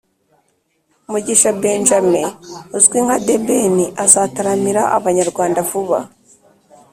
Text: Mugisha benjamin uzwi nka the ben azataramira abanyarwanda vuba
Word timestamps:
Mugisha 1.11 1.51
benjamin 1.63 2.27
uzwi 2.77 2.97
nka 3.05 3.17
the 3.25 3.35
ben 3.47 3.75
azataramira 4.03 4.81
abanyarwanda 4.97 5.59
vuba 5.69 5.99